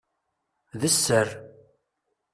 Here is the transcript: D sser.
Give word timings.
D 0.79 0.81
sser. 0.93 1.27